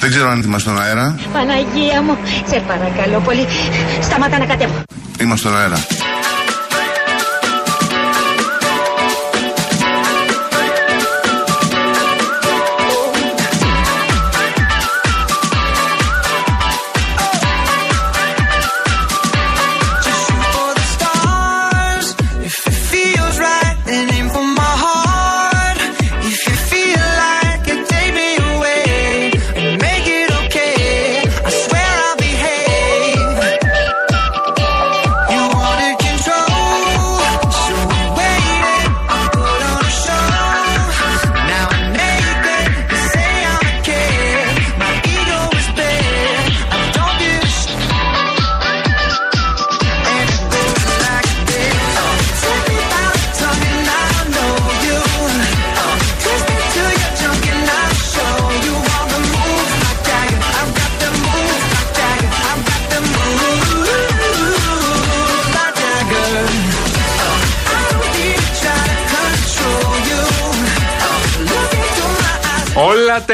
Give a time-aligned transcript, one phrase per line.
[0.00, 1.18] Δεν ξέρω αν είμαστε στον αέρα.
[1.32, 2.16] Παναγία μου,
[2.46, 3.46] σε παρακαλώ πολύ.
[4.02, 4.82] Σταμάτα να κατέβω.
[5.20, 5.76] Είμαστε στον αέρα.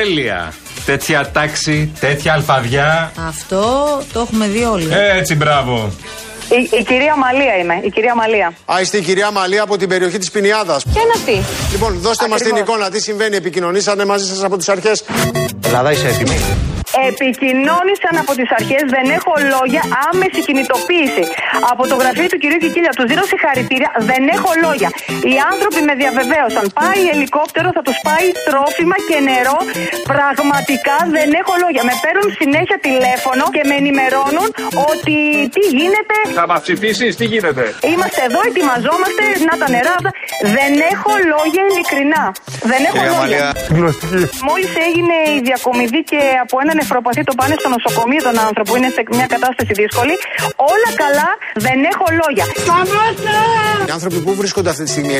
[0.06, 0.52] Τέλεια.
[0.86, 3.12] Τέτοια τάξη, τέτοια αλφαδιά.
[3.28, 3.62] Αυτό
[4.12, 4.88] το έχουμε δει όλοι.
[4.92, 5.90] Ε, Έτσι, μπράβο.
[6.48, 8.52] Η, η κυρία Μαλία είμαι, η κυρία Μαλία.
[8.64, 10.84] Α, είστε η κυρία Μαλία από την περιοχή της Πινιάδας.
[10.92, 12.74] Ποια είναι αυτή; Λοιπόν, δώστε μας την Ακριβώς.
[12.74, 15.04] εικόνα, τι συμβαίνει, επικοινωνήσατε μαζί σας από τις αρχές.
[15.64, 16.40] Ελλάδα, είσαι έτοιμη;
[17.10, 21.24] Επικοινώνησαν από τις αρχές, δεν έχω λόγια, άμεση κινητοποίηση.
[21.72, 24.88] Από το γραφείο του κυρίου Κικίλια τους δίνω συγχαρητήρια, δεν έχω λόγια.
[25.30, 26.64] Οι άνθρωποι με διαβεβαίωσαν.
[26.80, 29.58] Πάει ελικόπτερο, θα τους πάει τρόφιμα και νερό.
[30.12, 31.82] Πραγματικά δεν έχω λόγια.
[31.88, 34.48] Με παίρνουν συνέχεια τηλέφωνο και με ενημερώνουν
[34.90, 35.16] ότι
[35.54, 36.16] τι γίνεται.
[36.40, 39.96] Θα μας ψηφίσεις, τι γίνεται; Είμαστε εδώ, ετοιμαζόμαστε, να τα νερά.
[39.98, 40.10] αυτά.
[40.56, 42.24] Δεν έχω λόγια ειλικρινά.
[42.70, 43.44] Δεν έχω λόγια.
[44.48, 48.90] Μόλις έγινε η διακομιδή και από ένα νεφροπαθή το πάνε στο νοσοκομείο τον άνθρωπο, είναι
[48.96, 50.14] σε μια κατάσταση δύσκολη.
[50.72, 51.30] Όλα καλά,
[51.66, 52.44] δεν έχω λόγια.
[53.88, 55.12] Οι άνθρωποι που βρίσκονται αυτή τη στιγμή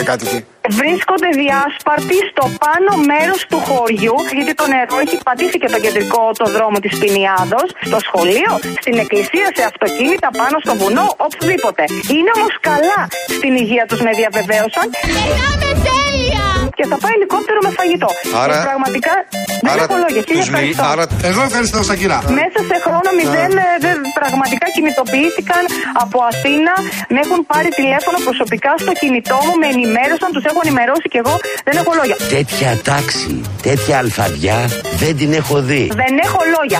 [0.00, 0.38] 185 κάτοικοι;
[0.80, 6.22] Βρίσκονται διάσπαρτοι στο πάνω μέρος του χωριού, γιατί το νερό έχει πατήσει και το κεντρικό
[6.40, 8.52] το δρόμο της Πινιάδος, στο σχολείο,
[8.84, 11.82] στην εκκλησία, σε αυτοκίνητα, πάνω στο βουνό, οπουδήποτε.
[12.14, 13.00] Είναι όμως καλά
[13.36, 14.86] στην υγεία τους, με διαβεβαίωσαν.
[16.82, 18.10] Και θα πάει ελικόπτερο με φαγητό.
[18.42, 19.12] Άρα- Και πραγματικά
[19.64, 20.20] δεν άρα έχω λόγια.
[20.28, 20.84] Χίλια τους μιλ- ευχαριστώ.
[20.92, 22.18] άρα Εγώ ευχαριστώ, Σακυρά.
[22.40, 25.62] Μέσα σε χρόνο μηδέν ε, δεν, πραγματικά κινητοποιήθηκαν
[26.04, 26.74] από Αθήνα.
[27.14, 31.34] Με έχουν πάρει τηλέφωνο προσωπικά στο κινητό μου, με ενημέρωσαν, τους έχω ενημερώσει και εγώ
[31.66, 32.16] δεν έχω λόγια.
[32.36, 33.30] Τέτοια τάξη,
[33.68, 34.58] τέτοια αλφαδιά
[35.02, 35.82] δεν την έχω δει.
[36.02, 36.78] Δεν έχω λόγια.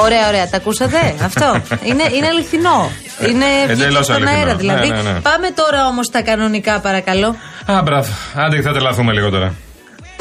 [0.00, 0.48] Ωραία, ωραία.
[0.48, 1.60] Τα ακούσατε; Αυτό.
[1.84, 2.90] είναι, είναι αληθινό.
[3.28, 4.38] Είναι βγήκε Εντελώς στον αληθινό.
[4.38, 4.88] αέρα δηλαδή.
[4.88, 5.20] Ναι, ναι, ναι.
[5.20, 7.36] Πάμε τώρα όμως στα κανονικά, παρακαλώ.
[7.66, 8.08] Α, μπράβο.
[8.34, 9.54] Άντε, θα τρελαθούμε λίγο τώρα.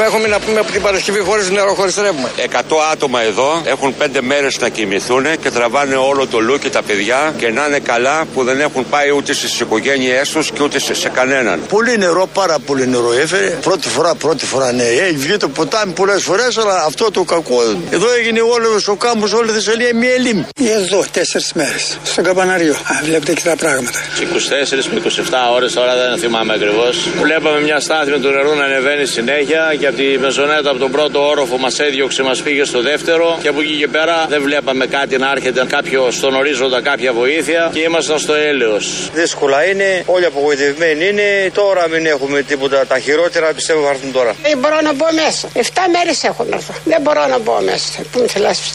[0.01, 2.29] Έχουμε να πούμε από την Παρασκευή χωρίς νερό, χωρίς ρεύμα.
[2.37, 2.59] 100
[2.91, 7.33] άτομα εδώ έχουν 5 μέρες να κοιμηθούν και τραβάνε όλο το λου και τα παιδιά
[7.37, 10.93] και να είναι καλά που δεν έχουν πάει ούτε στις οικογένειές τους και ούτε σε,
[10.93, 11.61] σε κανέναν.
[11.69, 13.47] Πολύ νερό, πάρα πολύ νερό έφερε.
[13.47, 14.83] Πρώτη φορά, πρώτη φορά ναι.
[14.83, 17.61] Έχει βγει το ποτάμι πολλές φορές, αλλά αυτό το κακό.
[17.89, 20.45] Εδώ έγινε όλος ο κάμπος, όλη η Θεσσαλία μία λίμνη.
[20.63, 22.73] Εδώ τέσσερις μέρες στο καμπαναριό.
[22.73, 23.99] Α, βλέπετε και τα πράγματα.
[24.19, 27.07] 24 με 27 ώρες τώρα δεν θυμάμαι ακριβώς.
[27.21, 31.27] Βλέπαμε μια στάθμη του νερού να ανεβαίνει συνέχεια και από τη μεζονέτα από τον πρώτο
[31.27, 35.17] όροφο μας έδιωξε, μας πήγε στο δεύτερο και από εκεί και πέρα δεν βλέπαμε κάτι
[35.17, 39.09] να έρχεται κάποιο στον ορίζοντα κάποια βοήθεια και ήμασταν στο έλεος.
[39.13, 41.51] Δύσκολα είναι, όλοι απογοητευμένοι είναι.
[41.53, 42.85] Τώρα μην έχουμε τίποτα.
[42.87, 44.35] Τα χειρότερα πιστεύω θα έρθουν τώρα.
[44.41, 45.49] Δεν μπορώ να μπω μέσα.
[45.53, 46.73] Εφτά μέρες έχω να έρθω.
[46.85, 48.01] Δεν μπορώ να μπω μέσα.
[48.11, 48.73] Πού με θελάς.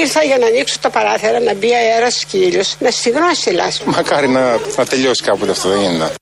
[0.00, 3.88] Ήρθα για να ανοίξω τα παράθυρα, να μπει αέρας κύριο, να στιγνώσει η λάσπη.
[3.88, 6.21] Μακάρι να, να τελειώσει κάποτε αυτό, δεν γίνεται.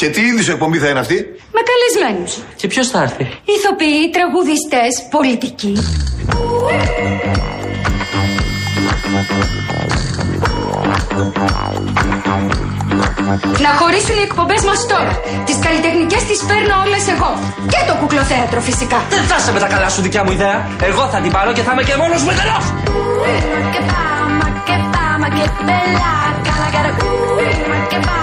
[0.00, 1.14] Και τι είδου εκπομπή θα είναι αυτή;
[1.56, 2.38] Με καλεσμένους.
[2.56, 5.72] Και ποιος θα έρθει; Ηθοποιοί, τραγουδιστές, πολιτικοί.
[13.64, 15.20] Να χωρίσουν οι εκπομπές μας τώρα.
[15.44, 17.30] Τις καλλιτεχνικές τις παίρνω όλες εγώ.
[17.72, 18.98] Και το κουκλοθέατρο φυσικά.
[19.10, 20.68] Δεν θα είσαι με τα καλά σου δικιά μου ιδέα.
[20.82, 22.64] Εγώ θα την πάρω και θα είμαι και μόνος μου εντελώς.
[22.64, 23.40] for you.
[23.40, 24.02] Ooh, Makeba,
[24.40, 26.12] Makeba, Makebella.
[26.46, 28.19] Gotta get a ooh,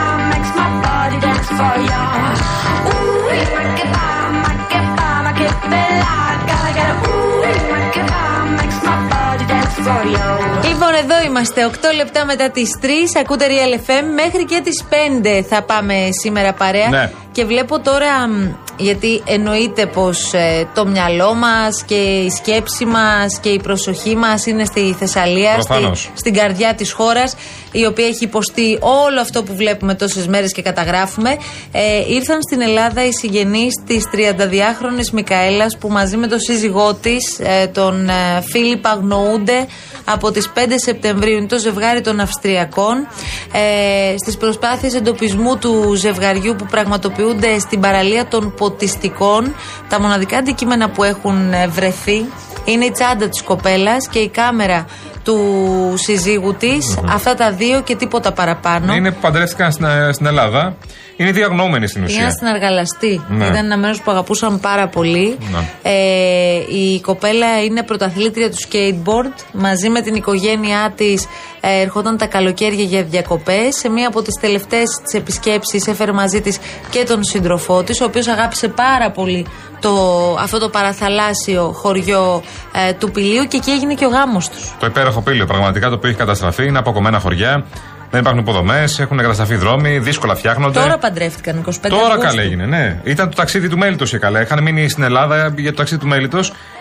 [10.64, 11.66] Λοιπόν, εδώ είμαστε.
[11.66, 12.88] 8 λεπτά μετά τις 3.
[13.20, 14.04] Ακούτε Real FM.
[14.16, 16.90] Μέχρι και τις 5 θα πάμε σήμερα παρέα.
[16.90, 17.12] Ναι.
[17.32, 20.34] Και βλέπω τώρα, μ, γιατί εννοείται πως
[20.74, 26.00] το μυαλό μας και η σκέψη μας και η προσοχή μας είναι στη Θεσσαλία, Προφανώς.
[26.00, 27.36] στη, στην καρδιά της χώρας,
[27.72, 31.38] η οποία έχει υποστεί όλο αυτό που βλέπουμε τόσες μέρες και καταγράφουμε.
[31.72, 37.40] Ε, ήρθαν στην Ελλάδα οι συγγενείς της 32χρονη Μικαέλας που μαζί με τον σύζυγό της,
[37.40, 39.68] ε, τον ε, Φίλιπ, αγνοούνται
[40.06, 41.38] από τις 5 Σεπτεμβρίου.
[41.38, 43.08] Είναι το ζευγάρι των Αυστριακών.
[43.52, 49.56] Ε, στις προσπάθειες εντοπισμού του ζευγαριού που πραγματοποιούνται στην παραλία των Ποτιστικών,
[49.90, 52.25] τα μοναδικά αντικείμενα που έχουν ε, βρεθεί
[52.66, 54.86] είναι η τσάντα της κοπέλας και η κάμερα
[55.28, 56.98] του συζύγου της.
[57.10, 58.94] Αυτά τα δύο και τίποτα παραπάνω.
[58.94, 60.76] Είναι που παντρεύτηκαν στην, στην Ελλάδα.
[61.16, 62.18] Είναι διαγνώμενοι στην ουσία.
[62.18, 63.22] Πήγαν στην Αργαλαστή.
[63.30, 63.46] Ναι.
[63.46, 65.38] Ήταν ένα μέρος που αγαπούσαν πάρα πολύ.
[65.52, 65.70] Ναι.
[65.82, 69.44] Ε, η κοπέλα είναι πρωταθλήτρια του skateboard.
[69.54, 71.26] Μαζί με την οικογένειά της
[71.62, 73.76] ε, ερχόταν τα καλοκαίρια για διακοπές.
[73.76, 76.58] Σε μία από τις τελευταίες της επισκέψεις έφερε μαζί της
[76.90, 79.46] και τον σύντροφό της, ο οποίος αγάπησε πάρα πολύ
[79.80, 79.94] το,
[80.40, 82.44] αυτό το παραθαλάσσιο χωριό
[82.90, 84.76] ε, του Πηλίου και εκεί έγινε και ο γάμος τους.
[84.80, 86.66] Το υπέροχο πύλιο πραγματικά το οποίο έχει καταστραφεί.
[86.68, 87.66] Είναι αποκομμένα χωριά.
[88.12, 90.80] Δεν υπάρχουν υποδομές, έχουν καταστραφεί δρόμοι, δύσκολα φτιάχνονται.
[90.80, 92.19] Τώρα παντρεύτηκαν 25 Τώρα Αυγούστου.
[92.28, 93.00] καλά έγινε, ναι.
[93.04, 94.42] Ήταν το ταξίδι του Μέλιτο και καλά.
[94.42, 96.40] Είχαν μείνει στην Ελλάδα για το ταξίδι του Μέλιτο.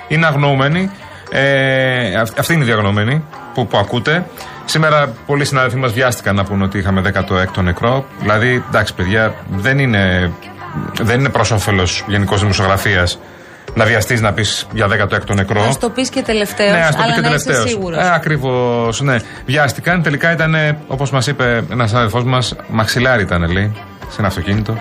[0.08, 0.90] Είναι αγνοούμενοι.
[1.30, 3.24] Ε, αυ- αυτή είναι η διαγνώμενη
[3.54, 4.26] που, που ακούτε.
[4.64, 8.04] Σήμερα πολλοί συνάδελφοί μας βιάστηκαν να πούνε ότι είχαμε 16ο νεκρό.
[8.20, 10.32] Δηλαδή, εντάξει, παιδιά, δεν είναι,
[11.00, 13.18] δεν είναι προς όφελος γενικώ δημοσιογραφίας
[13.76, 15.62] να βιαστείς να πεις για 16ο νεκρό.
[15.62, 17.70] Α το πεις και τελευταίος, Ναι, ας το πει αλλά και να είσαι τελευταίος.
[17.70, 17.98] σίγουρος.
[17.98, 19.16] Ε, Ακριβώς, ναι.
[19.46, 20.02] Βιάστηκαν.
[20.02, 20.54] Τελικά ήταν,
[20.86, 23.72] όπως μας είπε ένας αδελφός μας, μαξιλάρι ήταν, λέει,
[24.08, 24.78] σε ένα αυτοκίνητο.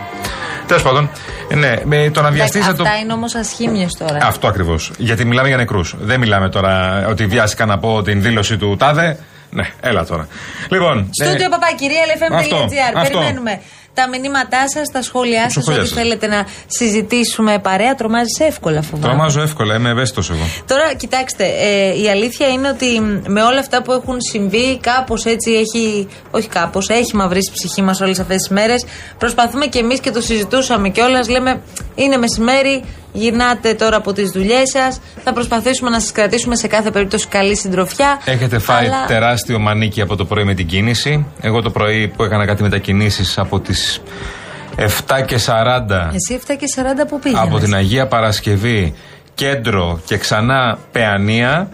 [0.68, 1.10] Τέλος πάντων,
[1.50, 2.62] ε, ναι, με το να βιαστείς.
[2.62, 2.84] Αυτά το...
[3.04, 4.18] είναι όμως ασχήμιες τώρα.
[4.22, 4.92] Αυτό ακριβώς.
[4.98, 5.96] Γιατί μιλάμε για νεκρούς.
[6.00, 9.18] Δεν μιλάμε τώρα ότι βιάστηκαν να πω την δήλωση του Τάδε.
[9.50, 10.28] Ναι, έλα τώρα.
[10.70, 11.10] Λοιπόν.
[11.24, 12.02] Στούντιο παπακυρία
[12.40, 12.98] αυτό, LFM.gr.
[12.98, 13.18] αυτό.
[13.20, 13.62] Περιμένουμε
[13.96, 15.98] τα μηνύματά σας, τα σχόλιά Τα σας, σχόλια ό,τι σας.
[15.98, 17.96] θέλετε να συζητήσουμε παρέα.
[17.96, 19.08] Τρομάζει εύκολα, φοβάμαι.
[19.08, 20.46] Τρομάζω εύκολα, είμαι ευαίσθητος εγώ.
[20.68, 25.26] Τώρα, κοιτάξτε, ε, η αλήθεια είναι ότι μ, με όλα αυτά που έχουν συμβεί, κάπως
[25.26, 26.08] έτσι έχει.
[26.32, 28.86] Όχι κάπως, έχει μαυρίσει η ψυχή μας όλες αυτές τις μέρες.
[29.18, 31.28] Προσπαθούμε κι εμείς και το συζητούσαμε κιόλας.
[31.30, 31.62] Λέμε,
[31.96, 32.84] είναι μεσημέρι,
[33.14, 35.00] γυρνάτε τώρα από τις δουλειές σας.
[35.24, 38.22] Θα προσπαθήσουμε να σας κρατήσουμε σε κάθε περίπτωση καλή συντροφιά.
[38.26, 41.26] Έχετε φάει Αλλά- τεράστιο μανίκι από το πρωί με την κίνηση.
[41.42, 43.85] Εγώ το πρωί που έκανα κάτι μετακινήσεις από τις
[44.78, 44.86] 7
[45.26, 47.42] και 40 Εσύ 7 και 40 που πήγαινε.
[47.42, 48.94] από την Αγία Παρασκευή,
[49.36, 51.70] κέντρο και ξανά Παιανία,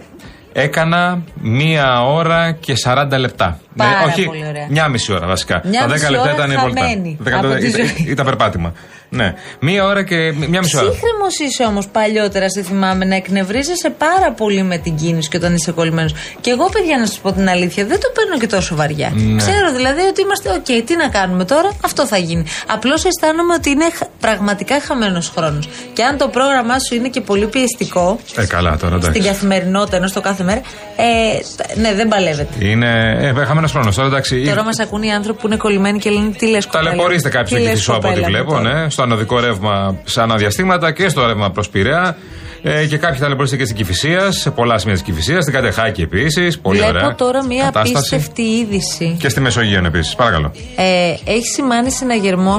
[0.52, 3.58] έκανα μία ώρα και 40 λεπτά.
[3.74, 4.66] Ναι, Πάρα όχι, πολύ ωραία.
[4.70, 5.60] μια μισή ώρα βασικά.
[5.64, 6.80] Μια Τα 10 μισή λεπτά ώρα ήταν η βόλτα.
[6.80, 8.06] χαμένη Δέκα από λεπτά τη ήταν- ζωή.
[8.08, 8.72] Ήταν περπάτημα.
[9.14, 9.34] Ναι.
[9.60, 10.16] Μία ώρα και
[10.48, 10.88] μια μισή ώρα.
[10.90, 15.54] Ψύχρεμος είσαι όμως παλιότερα, σε θυμάμαι, να εκνευρίζεσαι πάρα πολύ με την κίνηση και όταν
[15.54, 16.14] είσαι κολλημένος.
[16.40, 19.12] Και εγώ, παιδιά, να σας πω την αλήθεια, δεν το παίρνω και τόσο βαριά.
[19.14, 19.36] Ναι.
[19.36, 22.44] Ξέρω δηλαδή ότι είμαστε, οκ, τι να κάνουμε τώρα, αυτό θα γίνει.
[22.66, 25.68] Απλώς αισθάνομαι ότι είναι χα- πραγματικά χαμένος χρόνος.
[25.92, 29.10] Και αν το πρόγραμμά σου είναι και πολύ πιεστικό, Ε, καλά τώρα, εντάξει.
[29.18, 30.60] στην καθημερινότητα ενώ στο κάθε μέρα,
[30.96, 32.64] ε, τ- ναι, δεν παλεύεται.
[32.66, 33.94] Είναι ε, χαμένος χρόνος.
[33.94, 34.44] Τώρα εντάξει.
[34.44, 36.84] Τώρα μας ακούν οι άνθρωποι που είναι κολλημένοι και λένε τι λες κοπέλα.
[36.84, 38.80] Ταλαιπωρείστε κάποιοι Τι εκεί λες, πίσω από ό,τι κοπέλα μου βλέπω, τώρα.
[38.82, 42.16] ναι, στο ανοδικό ρεύμα σε ανά διαστήματα και στο ρεύμα προς Πειραιά.
[42.62, 46.58] Ε, και κάποιοι ταλαιπωρείστε και στην Κυφυσία, σε πολλά σημεία της Κυφυσία, στην Κατεχάκη επίσης.
[46.58, 47.14] Πολύ Βλέπω ωραία.
[47.14, 48.14] τώρα μία κατάσταση.
[48.14, 49.16] απίστευτη είδηση.
[49.18, 50.14] Και στη Μεσογείο επίσης.
[50.14, 50.52] Παρακαλώ.
[50.76, 52.56] Ε, έχει σημάνει συναγερμό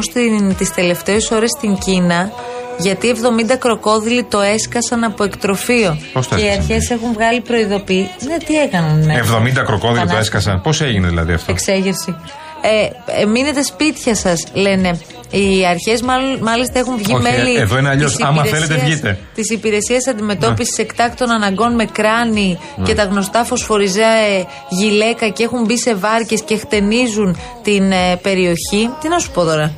[0.57, 2.31] τις τελευταίες ώρες στην Κίνα.
[2.77, 5.97] Γιατί 70 κροκόδιλοι το έσκασαν από εκτροφείο.
[6.13, 8.09] Πώς το και οι έσκασαν; αρχές έχουν βγάλει προειδοποίηση.
[8.27, 9.03] Ναι, τι έκαναν.
[9.05, 9.13] Ναι.
[9.13, 10.17] 70 κροκόδιλοι το Πανάσταση.
[10.19, 10.61] έσκασαν.
[10.61, 12.15] Πώς έγινε δηλαδή αυτό; Εξέγερση.
[12.61, 14.99] Ε, ε, μείνετε σπίτια σας, λένε.
[15.35, 16.01] Οι αρχές
[16.41, 17.55] μάλιστα έχουν βγει Όχι, μέλη.
[17.55, 18.15] ε, εδώ είναι αλλιώς.
[18.15, 19.17] της Άμα υπηρεσίας- θέλετε, βγείτε.
[19.35, 22.85] Της υπηρεσίας αντιμετώπισης εκτάκτων αναγκών με κράνη Ναι.
[22.85, 28.89] και τα γνωστά φωσφοριζέ γυλαίκα και έχουν μπει σε βάρκες και χτενίζουν την ε, περιοχή.
[29.01, 29.71] Τι να σου πω τώρα;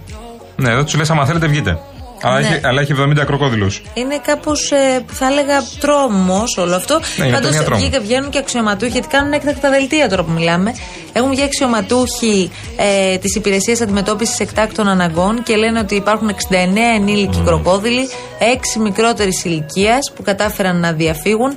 [0.55, 1.79] Ναι, εδώ τους λες, άμα θέλετε, βγείτε.
[2.21, 2.47] Αλλά, Ναι.
[2.47, 3.67] έχει, αλλά έχει 70 κροκόδιλου.
[3.93, 6.99] Είναι κάπως, ε, θα έλεγα, τρόμος όλο αυτό.
[7.17, 7.81] Ναι, είναι Πάντως, μια τρόμο.
[7.81, 10.73] βγήκα- βγαίνουν και αξιωματούχοι, γιατί κάνουν έκτακτα δελτία τώρα που μιλάμε.
[11.13, 17.41] Έχουν βγει αξιωματούχοι ε, της Υπηρεσίας Αντιμετώπισης Εκτάκτων Αναγκών και λένε ότι υπάρχουν 69 ενήλικοι
[17.45, 18.07] κροκόδιλοι,
[18.39, 21.55] 6 μικρότερης ηλικίας που κατάφεραν να διαφύγουν.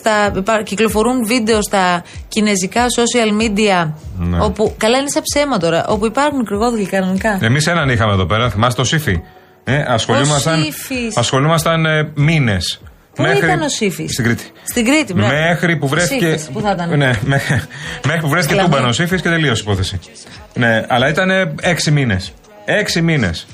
[0.00, 3.92] Στα, υπά- κυκλοφορούν βίντεο στα κινέζικα social media.
[4.18, 4.42] Ναι.
[4.44, 5.86] Όπου, καλά είναι σαν ψέμα τώρα.
[5.88, 7.38] Όπου υπάρχουν κροκόδιλοι κανονικά.
[7.40, 9.20] Εμείς έναν είχαμε εδώ πέρα, θυμάστε το Σύφη.
[9.64, 11.16] Ε, ασχολούμασταν Σύφης.
[11.16, 12.80] ασχολούμασταν ε, μήνες.
[13.14, 14.44] Πού ήταν ο Σύφης; Στην Κρήτη.
[14.64, 15.32] Στην Κρήτη, μπράβο.
[15.32, 16.30] Μέχρι που βρέθηκε.
[16.30, 16.88] Σύφης, Πού θα ήταν.
[16.98, 17.42] Ναι, με-
[18.04, 18.68] μέχρι που βρέθηκε Κλαμί.
[18.70, 19.98] τούμπανο Σύφης και τελείωσε η υπόθεση.
[20.54, 22.32] Ναι, αλλά ήταν έξι μήνες.
[22.64, 23.46] Έξι μήνες.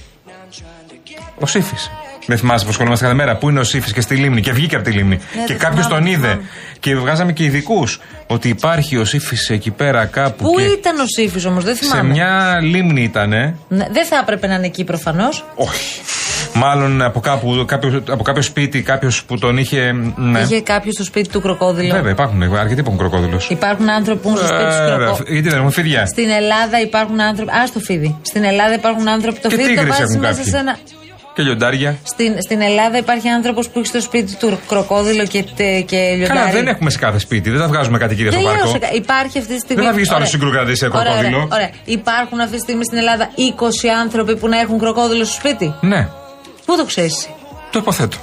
[1.39, 1.91] Ο Σύφης.
[2.27, 3.37] Δεν θυμάσαι που ασχολούμαστε κάθε μέρα.
[3.37, 4.41] Πού είναι ο Σύφης και στη λίμνη.
[4.41, 5.19] Και βγήκε από τη λίμνη.
[5.37, 6.27] Ναι, και το κάποιος θυμάμαι, τον είδε.
[6.29, 6.43] θυμάμαι.
[6.81, 8.01] Και βγάζαμε και ειδικούς.
[8.27, 10.45] Ότι υπάρχει ο Σύφης εκεί πέρα κάπου.
[10.45, 12.11] Πού και ήταν ο Σύφης όμως, δεν σε θυμάμαι.
[12.11, 13.57] μια λίμνη ήτανε.
[13.69, 15.45] Ναι, δεν θα έπρεπε να είναι εκεί προφανώς.
[15.55, 16.01] Όχι.
[16.55, 19.93] Μάλλον από, κάπου, κάποιος, από κάποιο σπίτι, κάποιος που τον είχε.
[20.17, 20.41] Ναι.
[20.41, 21.95] Είχε κάποιος στο σπίτι του κροκόδιλο.
[21.95, 23.41] Βέβαια, υπάρχουν αρκετοί που έχουν κροκόδηλο.
[23.49, 25.19] Υπάρχουν άνθρωποι που έχουν στο σπίτι τους κροκόδιλο.
[25.33, 27.51] Γιατί δεν έχουν φίδια; Στην Ελλάδα υπάρχουν άνθρωποι.
[27.51, 28.17] Α το φίδι.
[28.23, 29.41] Στην Ελλάδα υπάρχουν άνθρωποι.
[29.41, 30.51] Το Και φίδι το τίγρες βάζεις έχουν μέσα κάποιοι.
[30.53, 30.77] σε ένα.
[31.37, 31.99] Και λιοντάρια.
[32.03, 36.39] Στην, στην Ελλάδα υπάρχει άνθρωπος που έχει στο σπίτι του κροκόδιλο και, τε- και λιοντάρι.
[36.41, 37.51] Καλά, δεν έχουμε σε κάθε σπίτι.
[37.51, 38.73] Δεν τα βγάζουμε κατοικίδια στο Δεν λέω πάρκο.
[38.73, 39.83] σε κα- Υπάρχει αυτή τη στιγμή.
[39.83, 40.35] Δεν θα βγεις το άλλο Ωραία.
[40.35, 41.37] συγκρουκρατή σε Ωραία, κροκόδιλο.
[41.37, 41.71] Ωραία, ωραία.
[41.85, 46.09] Υπάρχουν αυτή τη στιγμή στην Ελλάδα 20 άνθρωποι που να έχουν κροκόδιλο στο σπίτι; Ναι,
[46.65, 47.29] Πού το ξέρεις.
[47.71, 48.17] το υποθέτω.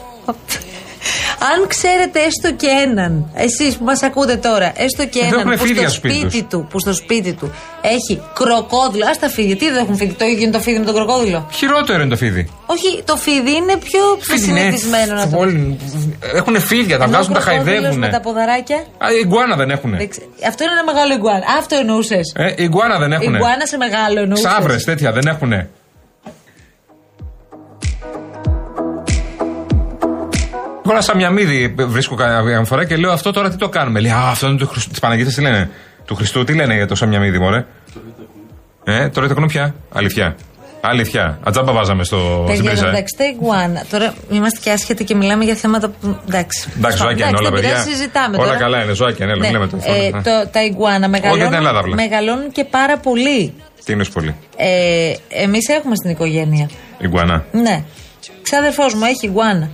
[1.52, 5.52] Αν ξέρετε έστω και έναν, εσείς που μας ακούτε τώρα, έστω και Δεν έναν έχουν
[5.58, 9.06] που φίδια στο στο σπίτι σπίτι τους, που στο σπίτι του έχει κροκόδιλο.
[9.06, 11.48] Α τα φίδια, τι δεν έχουν φίδι, το ίδιο είναι το φίδι με τον κροκόδιλο.
[11.52, 12.50] Χειρότερο είναι το φίδι.
[12.66, 14.02] Όχι, το φίδι είναι πιο
[14.38, 15.38] συνηθισμένο να το
[16.36, 18.00] Έχουν φίδια, τα Ενώ βγάζουν, ο τα κροκόδιλος χαϊδεύουν.
[18.00, 19.92] Με τα ποδαράκια; Α, οι γκουάνα δεν έχουν.
[19.98, 21.46] δεν ξέ- Αυτό είναι ένα μεγάλο ιγκουάνα.
[21.60, 22.34] Αυτό εννοούσες.
[22.36, 23.34] Ε, οι γκουάνα δεν έχουν.
[23.34, 24.46] Ιγκουάνα σε μεγάλο εννοούσες.
[24.52, 25.52] Ξάβρες τέτοια δεν έχουν.
[30.86, 34.28] Εγώ ένα σαμιαμίδι βρίσκω καμιά φορά και λέω αυτό τώρα τι το κάνουμε; Λέει Α,
[34.30, 34.92] αυτό είναι του Χριστού.
[34.94, 35.70] Τη Παναγία τι λένε;
[36.06, 37.66] Του Χριστού τι λένε για το σαμιαμίδι, μωρέ;
[38.84, 39.76] Ε, τώρα το πια.
[39.94, 40.36] Αλήθεια.
[40.86, 41.40] Αλήθεια.
[41.44, 42.86] Ατζάμπα βάζαμε στο, στην Παιδιά, πρίζα.
[42.86, 42.90] ε.
[42.90, 43.84] εντάξει, τα ιγκουάνα.
[43.90, 46.18] Τώρα είμαστε και άσχετοι και μιλάμε για θέματα που.
[46.28, 46.70] Εντάξει.
[46.78, 47.92] Εντάξει, ζωάκια είναι όλα, δεν πειράζει, παιδιά.
[47.96, 48.58] συζητάμε Όλα τώρα.
[48.60, 49.78] καλά είναι, ζωάκια είναι, Ναι, λέμε το.
[49.84, 51.96] ε, το- τα ιγκουάνα μεγαλώνουν, την Ελλάδα απλά.
[51.96, 53.54] μεγαλώνουν και πάρα πολύ.
[53.86, 56.70] Τι είναι πολύ; Ε, Εμείς έχουμε στην οικογένεια.
[56.98, 57.46] Η γκουάνα.
[57.52, 57.84] Ναι.
[58.42, 59.70] Ξάδερφός μου έχει ιγκουάνα.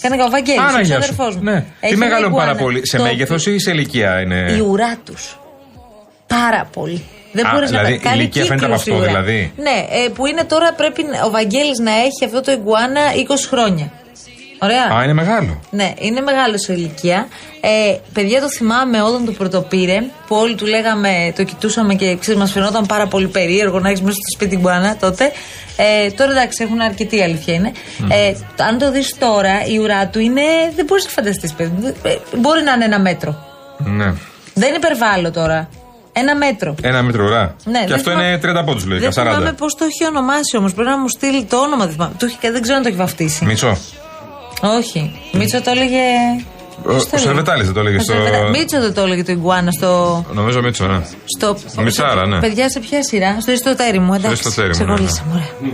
[0.00, 1.00] Κάνεις ο Βαγγέλης, Άρα, ο γεια σου.
[1.00, 1.42] ξάδερφός μου.
[1.42, 1.64] Ναι.
[1.80, 2.64] Έχει Τι μια μεγαλώνουν πάρα ιγκουάνα.
[2.64, 2.86] πολύ.
[2.86, 5.38] Σε Το- μέγεθος ή σε ηλικία είναι; Η ουρά τους.
[6.26, 7.04] Πάρα πολύ.
[7.32, 9.22] Δεν Α, μπορείς δηλαδή, να η κάνει ηλικία φαίνεται κύκλους από αυτό, η ουρά.
[9.22, 9.52] δηλαδή.
[9.56, 13.46] Ναι, ε, που είναι τώρα πρέπει να- ο Βαγγέλης να έχει αυτό το ιγκουάνα 20
[13.48, 13.92] χρόνια.
[14.64, 14.98] Ωραία.
[14.98, 15.60] Α, είναι μεγάλο.
[15.70, 17.28] Ναι, είναι μεγάλο σε ηλικία.
[17.60, 22.40] Ε, παιδιά, το θυμάμαι όταν το πρωτοπήρε, που όλοι του λέγαμε, το κοιτούσαμε και ξέρεις,
[22.40, 25.32] μας φαινόταν πάρα πολύ περίεργο να έχεις μέσα στο σπίτι γκουάνα τότε.
[25.76, 27.72] Ε, τώρα εντάξει, έχουν αρκετή αλήθεια είναι.
[28.08, 28.32] Ε,
[28.68, 30.42] αν το δεις τώρα, η ουρά του είναι.
[30.76, 31.94] Δεν μπορείς να φανταστείς, παιδί.
[32.02, 33.44] Ε, Μπορεί να είναι ένα μέτρο.
[33.78, 34.12] Ναι.
[34.54, 35.68] Δεν υπερβάλλω τώρα.
[36.12, 36.74] Ένα μέτρο.
[36.82, 37.56] Ένα μέτρο ουρά.
[37.64, 39.10] Ναι, και δεν αυτό θυμάμαι- είναι 30 πόντους, λογικά.
[39.10, 39.54] Δεν θυμάμαι 40.
[39.58, 40.74] πώς το έχει ονομάσει όμως.
[40.74, 41.84] Πρέπει να μου στείλει το όνομα.
[41.84, 42.12] Δεν, θυμάμαι.
[42.18, 43.44] Το έχει, δεν ξέρω αν το έχει βαφτίσει.
[43.44, 43.76] Μισό.
[44.62, 45.20] Όχι.
[45.32, 46.00] Μίτσο το έλεγε.
[46.86, 48.12] Ο, ο Σερβετάλης δεν το έλεγε Ο στο.
[48.12, 50.24] Σερβετα- Μίτσο δεν το έλεγε το Ιγκουάνα στο.
[50.32, 51.00] Νομίζω Μίτσο, ναι.
[51.38, 51.56] στο...
[51.82, 52.38] Μιτσάρα, ναι.
[52.40, 54.48] Παιδιά, σε ποια σειρά; Στο Ιστοτέρι μου, εντάξει.
[54.48, 54.96] Ιστοτέρι μου, Σε ναι, ναι.
[54.96, 55.72] κολλήσαμε, ωραία.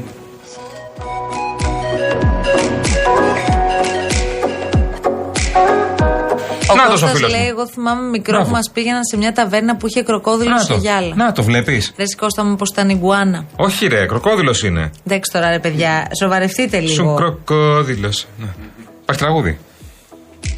[6.71, 7.47] Ο Να το, ο Κώστας φίλος λέει, μου.
[7.49, 8.49] εγώ θυμάμαι μικρό Μπράβο.
[8.49, 10.79] που μας πήγαιναν σε μια ταβέρνα που είχε κροκόδιλο Να σε το.
[10.79, 11.15] γυάλα.
[11.15, 11.93] Να το βλέπεις.
[11.97, 13.45] Ρε Κώστα μου, πώ ήταν Ιγκουάνα.
[13.57, 14.91] Όχι, ρε, κροκόδηλος είναι.
[15.07, 17.15] Εντάξει τώρα, ρε παιδιά, σοβαρευτείτε Σου λίγο.
[17.15, 18.27] κροκόδηλος.
[18.39, 18.47] Ναι.
[19.11, 19.59] Υπάρχει τραγούδι.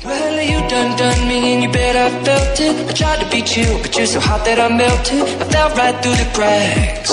[0.05, 2.75] Well, you done done me and you bet I felt it.
[2.91, 5.23] I tried to beat you, but you're so hot that I melted.
[5.43, 7.13] I fell right through the cracks.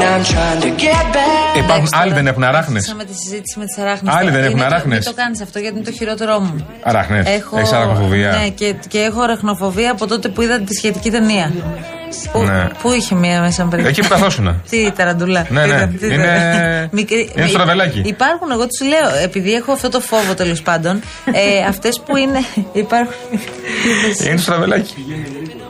[0.00, 1.56] Now I'm trying to get back.
[1.64, 2.76] Υπάρχουν άλλοι δεν έχουν αράχνες.
[2.76, 4.14] Αρχίσαμε τη συζήτηση με τις αράχνες.
[4.14, 5.06] Άλλοι δεν έχουν αράχνες.
[5.06, 6.66] Μην το κάνεις αυτό γιατί είναι το χειρότερό μου.
[6.82, 7.26] Αράχνες.
[7.26, 8.30] Έχω, Έχεις αραχνοφοβία.
[8.30, 11.52] Ναι, και, και έχω αραχνοφοβία από τότε που είδα τη σχετική ταινία.
[12.32, 12.68] Που, Ναι.
[12.82, 14.60] που είχε μία μέσα πριν; Εκεί που καθόσουνα.
[14.70, 15.46] Τι ταραντούλα.
[15.48, 15.74] Ναι, Τι ναι.
[15.76, 16.18] ήταν, τι ήταν.
[16.18, 18.02] Είναι- Μικρή- είναι στραβελάκι.
[18.04, 21.00] Υπάρχουν, εγώ τους λέω, επειδή έχω αυτό το φόβο τέλος πάντων,
[21.32, 22.38] ε, αυτές που είναι.
[22.84, 23.14] Υπάρχουν.
[24.24, 24.94] Είναι στο στραβελάκι.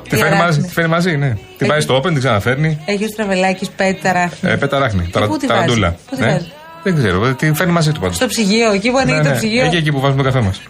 [0.08, 0.44] Τη φέρνει αράχνη.
[0.46, 1.34] μαζί, τη φέρνει μαζί, ναι.
[1.58, 2.78] Την πάει στο open, την ξαναφέρνει.
[2.84, 4.50] Έχει ο στραβελάκι πέτει ταράχνη.
[4.50, 5.08] Ε, πέτα ράχνη.
[5.12, 5.86] Ταρα- πού τη Ταραντούλα.
[5.88, 6.32] βάζει; Πού τη Ναι.
[6.32, 6.48] βάζεις;
[6.82, 8.16] Δεν ξέρω, την φέρνει μαζί του πάντως.
[8.16, 9.64] Στο ψυγείο, εκεί που ανοίγει το ψυγείο.
[9.64, 10.60] Εκεί, εκεί που βάζουμε το καφέ μας.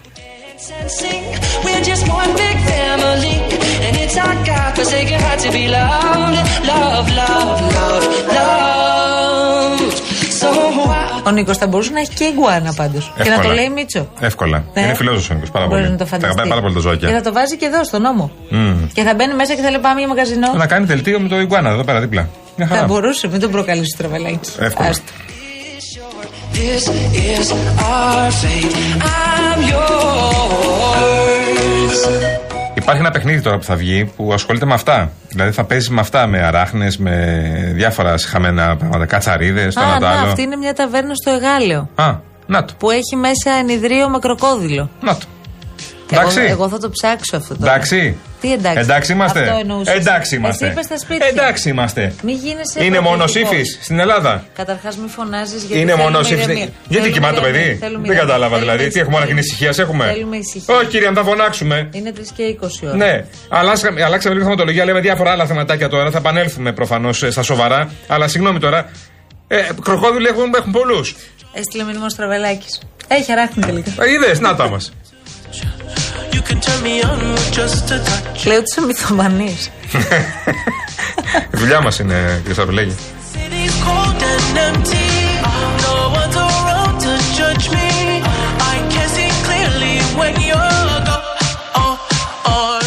[4.13, 4.19] We're just one big family.
[4.19, 6.37] And it's our God-forsaken heart to be loved.
[6.71, 8.05] Love, love, love,
[8.37, 9.81] love.
[10.39, 10.51] So I
[11.27, 13.13] Ο Νίκος θα μπορούσε να έχει και ιγκουάνα πάντως.
[13.23, 14.07] Και να το λέει Μίτσο.
[14.19, 14.63] Εύκολα.
[14.73, 14.81] Ναι.
[14.81, 15.91] Είναι φιλόζωσο ο Νίκος, πάρα Μπορεί πολύ.
[15.91, 16.25] να το Τα φανταστεί.
[16.39, 17.09] αγαπάει πάρα πολύ τα Και ζωάκια.
[17.09, 18.31] θα το βάζει και εδώ στον νόμο.
[18.49, 18.87] Μμμ.
[18.93, 20.53] Και θα μπαίνει μέσα και θα λέει πάμε για μαγαζινό.
[20.53, 22.29] Να κάνει δελτίο με το Ιγκουάνα εδώ πέρα δίπλα.
[22.55, 22.87] Μια Θα χαρά.
[22.87, 24.49] μπορούσε, μην τον προκαλέσει το τραβελάκι.
[24.59, 24.89] Εύκολα.
[24.89, 25.03] Άστο.
[26.53, 26.83] This
[27.37, 27.47] is
[27.91, 28.75] our fate.
[29.01, 31.99] I'm yours.
[32.81, 35.11] Υπάρχει ένα παιχνίδι τώρα που θα βγει που ασχολείται με αυτά.
[35.29, 37.15] Δηλαδή θα παίζει με αυτά, με αράχνες, με
[37.73, 40.27] διάφορα συχαμένα πράγματα, κατσαρίδες, το ένα Α, το ναι, άλλο.
[40.27, 41.89] αυτή είναι μια ταβέρνα στο Εγάλεο.
[41.95, 42.73] Α, να το.
[42.77, 44.89] Που έχει μέσα ενιδρίο με κροκόδιλο.
[45.01, 45.25] Να το.
[46.09, 46.39] Εγώ, Εντάξει.
[46.41, 47.71] εγώ θα το ψάξω αυτό τώρα.
[47.73, 48.17] Εντάξει.
[48.41, 48.79] Τι εντάξει.
[48.79, 49.39] Εντάξει είμαστε.
[49.41, 49.93] Αυτό εννοούσες.
[49.95, 50.65] Εντάξει είμαστε.
[50.65, 51.27] Εσύ είπες στα σπίτια.
[51.27, 52.13] Εντάξει είμαστε.
[52.23, 53.57] Μη γίνεσαι Είναι μόνο προκλητικός.
[53.67, 54.43] σύφη στην Ελλάδα.
[54.55, 55.79] Καταρχάς, μην φωνάζεις γιατί.
[55.81, 56.41] Είναι θέλουμε μόνο σύφη.
[56.41, 56.63] ηρεμία.
[56.63, 57.61] Γιατί Θέλουμε κοιμάται το ηρεμία.
[57.61, 58.19] παιδί; Θέλουμε Δεν ηρεμία.
[58.21, 58.93] κατάλαβα Θέλουμε δηλαδή.
[58.93, 59.35] Τι έχουμε ησυχία.
[59.35, 60.75] μόνο ησυχία έχουμε; Θέλουμε ησυχία.
[60.75, 61.89] Όχι κύριε, να τα φωνάξουμε.
[61.91, 62.95] Είναι 3 και 20 ώρα.
[62.95, 66.11] Ναι, αλλάξαμε, αλλάξαμε λίγο θεματολογία, λέμε διάφορα άλλα θεματάκια τώρα.
[66.11, 67.89] Θα επανέλθουμε προφανώς στα σοβαρά.
[68.07, 68.89] Αλλά συγγνώμη τώρα.
[69.47, 71.15] Ε, κροκόδιλοι έχουν, έχουν πολλούς.
[71.53, 72.81] Έστειλε μήνυμα ο Στραβελάκης.
[73.07, 73.91] Έχει αράχνη τελικά.
[74.07, 74.91] Είδες, να τα μας.
[78.45, 79.69] Λέω τι με το.
[81.53, 82.95] Η δουλειά μας είναι και θα.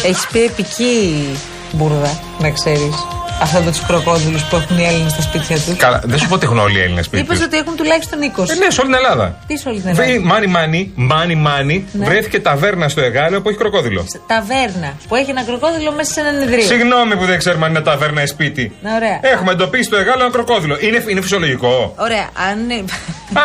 [0.03, 1.25] Έχεις πει πική
[1.71, 3.14] μπουρδα, να ξέρεις.
[3.41, 5.75] Αυτό με τους κροκόδηλου που έχουν οι Έλληνες στα σπίτια τους.
[5.77, 7.23] Καλά, δεν σου πω ότι έχουν όλοι οι Έλληνες σπίτι.
[7.23, 7.43] Είπε τους.
[7.43, 8.49] ότι έχουν τουλάχιστον 20.
[8.49, 9.37] Ε, ναι, σε όλη την Ελλάδα.
[9.47, 10.03] Τι σε όλη την Ελλάδα.
[10.09, 12.05] Βρει μάνι μάνι, μάνι μάνι, Ναι.
[12.05, 14.05] βρέθηκε ταβέρνα στο Εγάλεο που έχει κροκόδιλο.
[14.27, 16.61] Ταβέρνα που έχει ένα κροκόδηλο μέσα σε ένα νηδρίο.
[16.65, 18.71] Συγγνώμη που δεν ξέρουμε αν είναι ταβέρνα ή σπίτι.
[18.81, 19.19] Ναι, ωραία.
[19.21, 20.77] Έχουμε εντοπίσει το Εγάλεο ένα κροκόδιλο.
[20.81, 21.93] Είναι, είναι φυσιολογικό.
[21.97, 22.69] Ωραία, αν.
[22.69, 22.83] ε,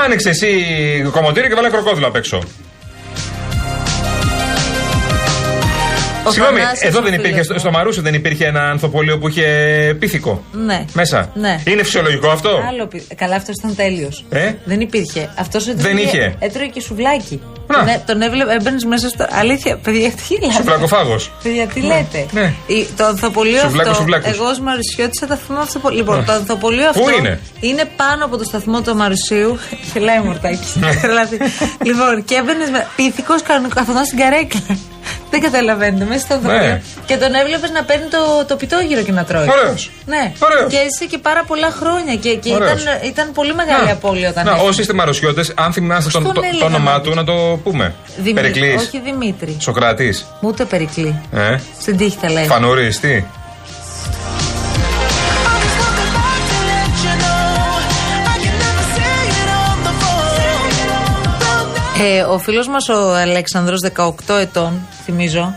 [0.04, 0.49] Άνοιξε εσύ
[1.12, 2.42] κομμωτήρι και βάλε κροκόδιλο απ' έξω.
[6.29, 7.61] Συγγνώμη, Θανάσης εδώ ο δεν υπήρχε, φίλος στο, μου.
[7.61, 9.47] στο Μαρούσι δεν υπήρχε ένα ανθοπολείο που είχε
[9.99, 10.45] πίθηκο.
[10.53, 10.85] Ναι.
[10.93, 11.31] Μέσα.
[11.35, 11.61] Ναι.
[11.67, 14.25] Είναι φυσιολογικό αυτό; Άλλο πι- Καλά, αυτός ήταν τέλειος.
[14.31, 15.31] Ε; Δεν υπήρχε.
[15.39, 17.41] Αυτός Δεν είχε; Έτρωγε και σουβλάκι.
[17.67, 17.77] Να.
[17.77, 19.27] Τον, έ- τον έβλεπε, έμπαινες μέσα στο.
[19.31, 20.53] Αλήθεια, παιδιά, τι γελάτε.
[20.55, 21.31] Σουβλακοφάγος.
[21.43, 22.53] Παιδιά, τι λέτε; ναι.
[22.67, 23.95] Η- το ανθοπολείο Σουβλάκος, αυτό.
[23.95, 24.33] σουβλάκος.
[24.33, 25.79] Εγώ ως Μαρουσιώτησα θα θυμάμαι αυτό.
[25.79, 25.97] πολύ.
[25.97, 26.25] Λοιπόν, Ναι.
[26.25, 27.19] το ανθοπολείο Πού αυτό.
[27.19, 29.59] είναι; Είναι πάνω από το σταθμό του Μαρουσίου.
[29.93, 30.77] Χελάει ο Μορτάκης.
[30.77, 30.95] Ναι.
[31.03, 31.37] Τρελαθεί.
[31.89, 32.69] λοιπόν, και έμπαινες.
[32.97, 34.61] Πίθηκος κανονικό, καθόταν στην καρέκλα.
[35.30, 36.62] Δεν καταλαβαίνετε, μέσα στο ανθοπολείο.
[36.66, 36.82] Ναι.
[37.06, 39.46] Και τον έβλεπες να παίρνει το, το πιτόγυρο και να τρώει.
[39.49, 39.90] Ωραίος.
[40.06, 40.32] Ναι.
[40.38, 40.70] Ωραίος.
[40.72, 42.14] Και έζησε και πάρα πολλά χρόνια.
[42.16, 42.84] Και, και ήταν, Ωραίος.
[43.04, 43.92] ήταν πολύ μεγάλη Να.
[43.92, 44.68] απώλεια όταν Να, έφυγε.
[44.68, 47.60] όσοι είστε μαροσιώτες, αν θυμάστε τον- τον το, το έλεγα, όνομά να του, να το
[47.64, 47.94] πούμε.
[48.16, 48.50] Δημήτρη.
[48.50, 48.82] Περικλής.
[48.82, 49.56] Όχι Δημήτρη.
[49.60, 50.26] Σοκράτης.
[50.40, 51.20] Ούτε Περικλή.
[51.34, 51.56] Ε.
[51.80, 52.44] Στην τύχη τα λέει.
[52.44, 53.25] Φανούρη, τι;
[62.02, 65.55] Ε, ο φίλος μας ο Αλέξανδρος 18 ετών, θυμίζω,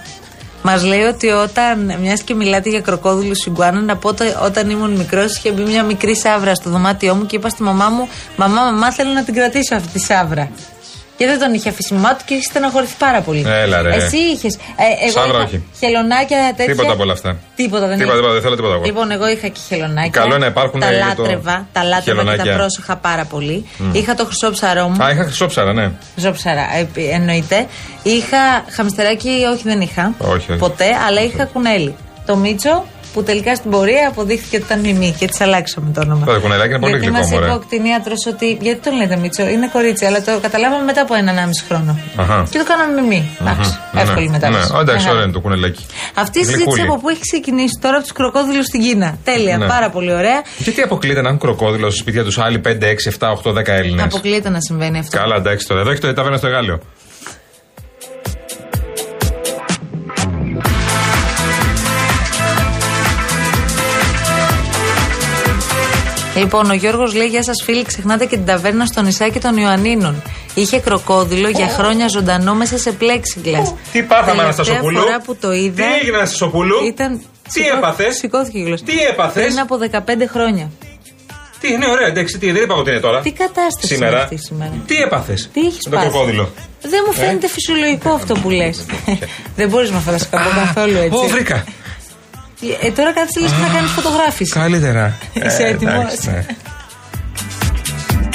[0.63, 4.91] μας λέει ότι όταν, μιας και μιλάτε για κροκόδιλου σιγκουάνα, να πω ότι όταν ήμουν
[4.91, 8.61] μικρός είχε μπει μια μικρή σάβρα στο δωμάτιό μου και είπα στη μαμά μου, μαμά,
[8.61, 10.49] μαμά θέλω να την κρατήσω αυτή τη σάβρα.
[11.17, 13.45] Και δεν τον είχε αφήσει η μαμά του και είχε στεναχωρηθεί πάρα πολύ.
[13.47, 13.95] Έλα, ρε.
[13.95, 14.55] Εσύ είχες.
[14.55, 14.59] Ε,
[15.05, 15.63] εγώ Σάβρα είχα όχι.
[15.79, 16.73] χελωνάκια τέτοια.
[16.73, 17.37] Τίποτα από όλα αυτά.
[17.55, 18.15] Τίποτα δεν Τίποτα, είχα.
[18.15, 18.83] τίποτα, δεν θέλω τίποτα εγώ.
[18.85, 20.09] Λοιπόν, εγώ είχα και χελωνάκια.
[20.21, 22.55] Καλό είναι να υπάρχουν Τα για το- λάτρευα, τα λάτρευα και τα χελωνάκια.
[22.55, 23.65] πρόσεχα πάρα πολύ.
[23.77, 23.93] Μμ.
[23.93, 25.03] Είχα το χρυσό ψαρό μου.
[25.03, 25.91] Α, είχα χρυσόψαρα, ναι.
[26.13, 27.67] Χρυσό ψαρά, επί- εννοείται.
[28.03, 30.13] Είχα χαμστεράκι, όχι δεν είχα.
[30.17, 30.59] Όχι, όχι.
[30.59, 31.95] Ποτέ, αλλά είχα κουνέλι.
[32.25, 36.25] Το Μίτσο που τελικά στην πορεία αποδείχθηκε ότι ήταν μιμή και τη αλλάξαμε το όνομα.
[36.25, 37.51] Το κουνελάκι είναι πολύ Γιατί γλυκό, μας είπε μωρέ.
[37.53, 38.57] ο κτηνίατρος ότι.
[38.61, 41.99] Γιατί τον λέτε Μίτσο, είναι κορίτσι, αλλά το καταλάβαμε μετά από έναν άμιση χρόνο.
[42.15, 42.47] Αχα.
[42.49, 43.21] Και το κάναμε μιμή.
[43.41, 44.71] Εντάξει, εύκολη ναι, μετάβαση.
[44.73, 44.79] ναι.
[44.79, 45.09] Εντάξει, Μεγάλη.
[45.09, 45.85] ωραίο είναι το κουνελάκι.
[46.13, 46.81] Αυτή η συζήτηση Γλυκούλη.
[46.91, 49.17] από πού έχει ξεκινήσει τώρα από τους κροκόδηλους στην Κίνα.
[49.23, 49.67] Τέλεια, Ναι.
[49.67, 50.41] πάρα πολύ ωραία.
[50.57, 54.03] Γιατί αποκλείεται να έχουν κροκόδιλο στα σπίτια τους άλλοι 5, 6, 7, 8, 10 Έλληνες;
[54.03, 55.17] Αποκλείεται να συμβαίνει αυτό.
[55.17, 55.81] Καλά, εντάξει τώρα.
[55.81, 56.79] Εδώ έχει το ταβέρνα στο Εγάλεο.
[66.35, 70.21] Λοιπόν, ο Γιώργος λέει: Γεια σας, φίλοι, ξεχνάτε και την ταβέρνα στο νησάκι των Ιωαννίνων.
[70.53, 73.75] Είχε κροκόδιλο για χρόνια ζωντανό μέσα σε πλέξιγκλα.
[73.91, 75.83] Τι πάθαμε, Αναστασοπούλου; φορά που το είδα.
[75.83, 77.21] Τι έγινε, Αναστασοπούλου; Ήταν.
[77.43, 78.83] Τι σηκώ- έπαθες; Σηκώθηκε η γλώσσα.
[78.85, 80.71] Τι έπαθες; Πριν από 15 χρόνια.
[81.59, 83.19] Τι είναι ωραία, εντάξει, τι, δεν είπα εγώ τι είναι τώρα.
[83.21, 84.11] Τι κατάσταση Σήμερα.
[84.11, 86.51] είναι αυτή σήμερα; Τι έπαθες; Τι έχεις Με το πάθει; κροκόδιλο.
[86.81, 88.85] Δεν μου φαίνεται φυσιολογικό αυτό που λες.
[89.57, 91.25] Δεν μπορείς με αυτά τα σκαμπό καθόλου έτσι.
[91.25, 91.63] Ω, βρήκα.
[92.81, 94.51] Ε, τώρα κάτσε λε και θα κάνεις φωτογράφηση.
[94.51, 95.17] Καλύτερα.
[95.45, 96.45] Είσαι Ε, έτοιμος; εντάξει, ναι.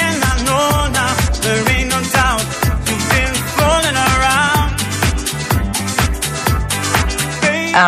[0.06, 1.12] And I know now
[1.42, 2.42] there ain't no doubt
[2.88, 4.70] you've been fooling around.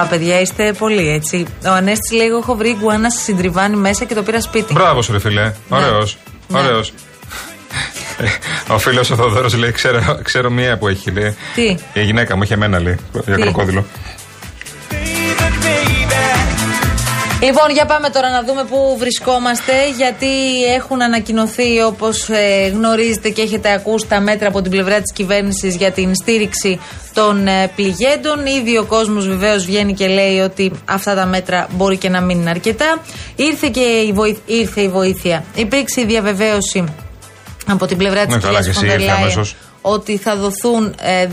[0.01, 1.47] Α, παιδιά, είστε πολύ έτσι.
[1.67, 4.73] Ο Ανέστη λέει: Εγώ έχω βρει γκουάνα στη συντριβάνη μέσα και το πήρα σπίτι.
[4.73, 5.53] Μπράβο σου, ρε φίλε.
[5.69, 6.19] Ωραίος.
[6.49, 6.59] Ναι.
[6.59, 6.93] Ωραίος.
[8.69, 11.11] Ο φίλος ο Θοδόρος λέει: ξέρω, ξέρω μία που έχει.
[11.11, 11.37] Λέει.
[11.55, 12.97] Τι; Η γυναίκα μου είχε εμένα, λέει.
[13.27, 13.85] Για Τι; κροκόδιλο.
[17.43, 20.27] Λοιπόν, για πάμε τώρα να δούμε πού βρισκόμαστε, γιατί
[20.77, 25.77] έχουν ανακοινωθεί, όπως ε, γνωρίζετε και έχετε ακούσει, τα μέτρα από την πλευρά της κυβέρνησης
[25.77, 26.81] για την στήριξη
[27.15, 28.47] των ε, πληγέντων.
[28.47, 32.41] Ήδη ο κόσμος βεβαίως βγαίνει και λέει ότι αυτά τα μέτρα μπορεί και να μην
[32.41, 33.03] είναι αρκετά.
[33.37, 35.45] Ήρθε και η, βοήθ- ήρθε η βοήθεια.
[35.55, 36.85] Υπήρξε η διαβεβαίωση
[37.67, 38.41] από την πλευρά της Ναι,
[39.83, 40.17] καλά, κυρίας και εσύ Φοντερ ήρθε Λάιεν αμέσως.
[40.17, 41.27] ότι θα δοθούν ε,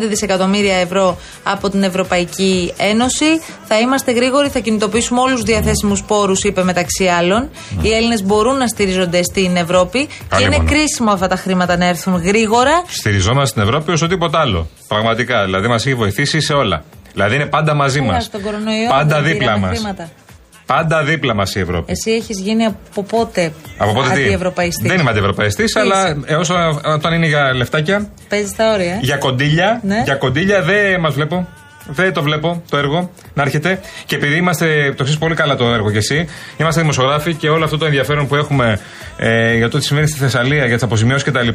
[0.00, 3.40] 2,25 δισεκατομμύρια ευρώ από την Ευρωπαϊκή Ένωση.
[3.64, 7.50] Θα είμαστε γρήγοροι, θα κινητοποιήσουμε όλους τους διαθέσιμους πόρους, είπε μεταξύ άλλων.
[7.82, 10.68] Οι Έλληνες μπορούν να στηρίζονται στην Ευρώπη και είναι μόνο.
[10.68, 12.82] κρίσιμο αυτά τα χρήματα να έρθουν γρήγορα.
[12.86, 14.68] Στηριζόμαστε στην Ευρώπη όσο τίποτα άλλο.
[14.88, 15.44] Πραγματικά.
[15.44, 16.84] Δηλαδή μας έχει βοηθήσει σε όλα.
[17.12, 18.24] Δηλαδή είναι πάντα μαζί Έλα, μας.
[18.24, 20.06] στον κορονοϊό Πάντα δεν δίπλα πήραμε μας.
[20.66, 20.84] Χρήματα.
[20.88, 21.92] Πάντα δίπλα μας η Ευρώπη.
[21.92, 27.12] Εσύ έχεις γίνει από πότε Από πότε τι; αντιευρωπαϊστής; Δεν είμαι αντιευρωπαϊστής, αλλά όσο όταν
[27.12, 28.92] είναι για λεφτάκια, Παίζεις τα όρια.
[28.92, 30.02] ε; για κοντήλια, Ναι.
[30.04, 31.48] για κοντήλια δεν μας βλέπω.
[31.88, 33.80] Δεν το βλέπω το έργο να έρχεται.
[34.06, 37.64] Και επειδή είμαστε, το ξέρεις πολύ καλά το έργο κι εσύ, είμαστε δημοσιογράφοι και όλο
[37.64, 38.78] αυτό το ενδιαφέρον που έχουμε
[39.16, 41.48] ε, για το τι συμβαίνει στη Θεσσαλία, για τις αποζημιώσεις κτλ.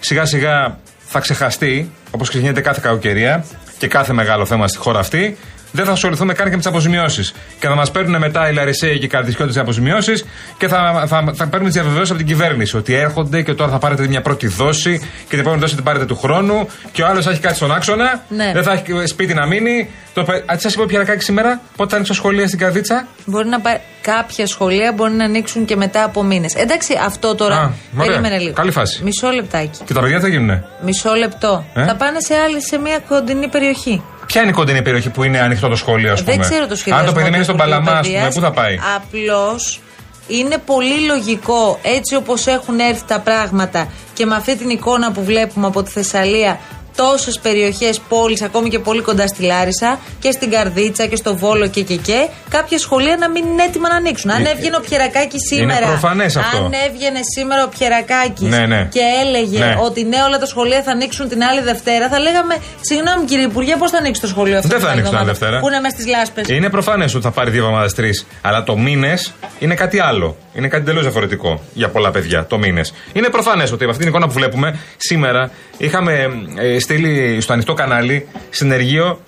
[0.00, 3.44] Σιγά σιγά θα ξεχαστεί, όπως ξεχνιέται κάθε κακοκαιρία
[3.78, 5.36] και κάθε μεγάλο θέμα στη χώρα αυτή.
[5.76, 7.34] Δεν θα ασχοληθούμε καν και με τις αποζημιώσεις.
[7.58, 10.24] Και θα μας παίρνουν μετά οι Λαρισαίοι και οι Καρδισιώτες τι αποζημιώσεις
[10.58, 12.76] και θα, θα, θα παίρνουμε τις διαβεβαιώσεις από την κυβέρνηση.
[12.76, 16.04] Ότι έρχονται και τώρα θα πάρετε μια πρώτη δόση και την επόμενη δόση την πάρετε
[16.04, 16.68] του χρόνου.
[16.92, 18.22] Και ο άλλος θα έχει κάτι στον άξονα.
[18.28, 18.50] Ναι.
[18.54, 19.88] Δεν θα έχει σπίτι να μείνει.
[20.14, 23.06] Το, παι- α, τι σας είπε ο Πιερακάκη σήμερα, πότε θα ανοίξω σχολεία στην Καρδίτσα;
[23.24, 26.54] Μπορεί να πάει, κάποια σχολεία μπορεί να ανοίξουν και μετά από μήνες.
[26.54, 27.54] Εντάξει, αυτό τώρα.
[27.56, 28.06] Α, ωραία.
[28.06, 28.52] περίμενε λίγο.
[28.54, 29.02] Καλή φάση.
[29.04, 29.80] Μισό λεπτάκι.
[29.84, 31.64] Και τα παιδιά τι θα γίνουνε; Μισό λεπτό.
[31.74, 34.02] Ε; Θα πάνε σε άλλη, σε μια κοντινή περιοχή.
[34.26, 36.76] Ποια είναι η κοντινή περιοχή που είναι ανοιχτό το σχολείο, ας πούμε; Δεν ξέρω το
[36.76, 37.08] σχεδιασμό.
[37.08, 38.34] Αν το παιδί μένει του στον Υπουργείου Παλαμά, ας πούμε, Παιδείας.
[38.34, 39.80] πού θα πάει; Απλώς
[40.26, 45.24] είναι πολύ λογικό έτσι όπως έχουν έρθει τα πράγματα και με αυτή την εικόνα που
[45.24, 46.58] βλέπουμε από τη Θεσσαλία
[46.96, 51.66] τόσες περιοχές, πόλεις, ακόμη και πολύ κοντά στη Λάρισα και στην Καρδίτσα και στο Βόλο
[51.66, 54.30] και και και, κάποια σχολεία να μην είναι έτοιμα να ανοίξουν.
[54.30, 55.86] Αν Ε, έβγαινε ο Πιερακάκης είναι σήμερα.
[55.86, 56.56] προφανές αυτό.
[56.64, 58.88] Αν έβγαινε σήμερα ο Πιερακάκης Ναι, ναι.
[58.92, 59.76] και έλεγε Ναι.
[59.84, 63.76] ότι ναι, όλα τα σχολεία θα ανοίξουν την άλλη Δευτέρα, θα λέγαμε Συγγνώμη κύριε Υπουργέ,
[63.76, 65.60] πώς θα ανοίξει το σχολείο αυτό Δεν την θα άλλη ανοίξει την άλλη εβδομάδα, Δευτέρα.
[65.60, 66.48] Που είναι μες στις λάσπες.
[66.48, 68.26] Είναι προφανές ότι θα πάρει δύο εβδομάδες τρεις.
[68.42, 70.36] Αλλά το μήνες είναι κάτι άλλο.
[70.54, 72.46] Είναι κάτι τελείω διαφορετικό για πολλά παιδιά.
[72.46, 72.94] Το μήνες.
[73.12, 76.12] Είναι προφανές ότι με αυτή την εικόνα που βλέπουμε σήμερα είχαμε
[76.58, 79.20] ε, στείλει στο ανοιχτό κανάλι συνεργείο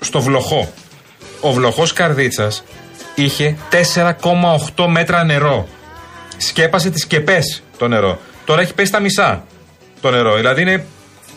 [0.00, 0.72] στο Βλοχό.
[1.40, 2.64] Ο Βλοχός Καρδίτσας
[3.14, 3.56] είχε
[4.74, 5.68] 4,8 μέτρα νερό.
[6.36, 8.18] Σκέπασε τις σκεπές το νερό.
[8.44, 9.44] Τώρα έχει πέσει στα μισά
[10.00, 10.34] το νερό.
[10.36, 10.84] Δηλαδή είναι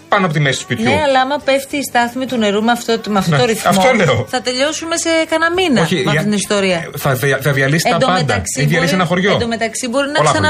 [0.10, 0.84] πάνω από τη μέση του σπιτιού.
[0.84, 3.70] Ναι, αλλά άμα πέφτει η στάθμη του νερού με αυτό, με αυτό Ναι, το ρυθμό,
[3.70, 4.26] αυτό λέω.
[4.30, 6.90] θα τελειώσουμε σε κανένα μήνα Όχι, με για- αυτή την ιστορία.
[6.98, 8.20] Θα, δια- θα διαλύσει τα Εν τω πάντα.
[8.20, 9.32] μεταξύ Έχει διαλύσει μπορεί- ένα χωριό.
[9.34, 10.50] Εν τω μεταξύ μπορεί να Πολλά χωριά.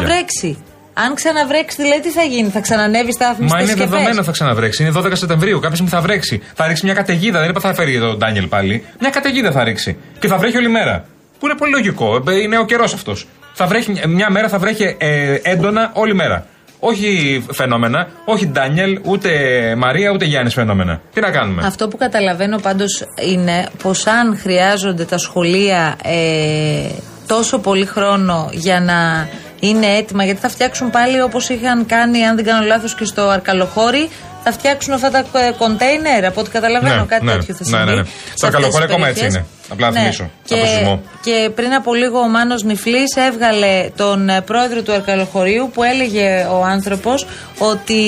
[0.93, 1.07] Ξαναβρέξει.
[1.09, 3.89] Αν ξαναβρέξει, δηλαδή τι θα γίνει, θα ξανανεύει η στάθμη Μα στις είναι σκεπές.
[3.89, 4.83] δεδομένο θα ξαναβρέξει.
[4.83, 5.59] Είναι 12 Σεπτεμβρίου.
[5.59, 6.41] Κάποια στιγμή θα βρέξει.
[6.55, 7.39] Θα ρίξει μια καταιγίδα.
[7.39, 8.85] Δεν είπα θα φέρει τον Ντάνιελ πάλι.
[8.99, 9.97] Μια καταιγίδα θα ρίξει.
[10.19, 11.05] Και θα βρέχει όλη μέρα.
[11.39, 12.23] Που είναι πολύ λογικό.
[12.29, 13.27] Ε, Είναι ο καιρός αυτός.
[13.53, 16.45] Θα βρέχει, μια μέρα θα βρέχει ε, έντονα όλη μέρα.
[16.85, 19.29] Όχι φαινόμενα, όχι Ντάνιελ, ούτε
[19.77, 21.01] Μαρία, ούτε Γιάννης φαινόμενα.
[21.13, 23.03] Τι να κάνουμε; Αυτό που καταλαβαίνω πάντως
[23.33, 26.89] είναι πως αν χρειάζονται τα σχολεία ε,
[27.27, 29.27] τόσο πολύ χρόνο για να
[29.67, 33.27] είναι έτοιμα, γιατί θα φτιάξουν πάλι όπως είχαν κάνει, αν δεν κάνω λάθος, και στο
[33.29, 34.09] Αρκαλοχώρι,
[34.43, 37.77] θα φτιάξουν αυτά τα ε, κοντέινερ, από ό,τι καταλαβαίνω, Ναι, κάτι ναι, τέτοιο θα ναι,
[37.77, 37.91] συμβεί.
[37.91, 38.03] ναι, ναι.
[38.03, 39.41] σε Στο αυτές Αρκαλοχώρι τις ακόμα έτσι περιοχές.
[39.41, 39.45] είναι.
[39.71, 41.01] Απλά να θυμίσω, Και, από σεισμό.
[41.21, 46.47] και πριν από λίγο ο Μάνος Νιφλής έβγαλε τον ε, πρόεδρο του Αρκαλοχωρίου που έλεγε
[46.51, 47.25] ο άνθρωπος
[47.57, 48.01] ότι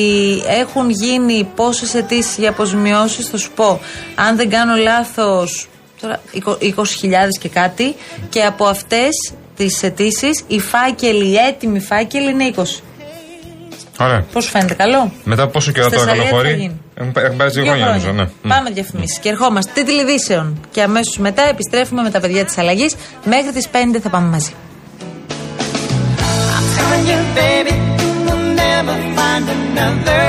[0.47, 3.79] έχουν γίνει πόσες αιτήσεις για αποζημιώσεις, θα σου πω,
[4.15, 5.67] αν δεν κάνω λάθος,
[6.01, 6.19] τώρα
[6.61, 7.95] 20.000 και κάτι
[8.29, 12.63] και από αυτές τις αιτήσεις οι φάκελοι, οι έτοιμοι φάκελοι είναι 20.
[13.99, 14.25] Ωραία.
[14.33, 16.59] Πώς σου φαίνεται, καλό; Μετά από πόσο καιρό Στη το Θεσσαλία τι θα καλοχώρι.
[16.61, 18.05] γίνει; Έχουν έχουν περάσει δύο Δύο χρόνια νομίζω.
[18.05, 18.31] χρόνια.
[18.43, 18.49] Ναι.
[18.55, 19.71] Πάμε διαφημίσεις και ερχόμαστε.
[19.73, 20.59] Τίτλοι ειδήσεων.
[20.71, 22.95] Και αμέσως μετά επιστρέφουμε με τα παιδιά της αλλαγής.
[23.25, 24.53] Μέχρι τις 5 θα πάμε μαζί.
[26.77, 30.25] telling you, baby, you'll never find another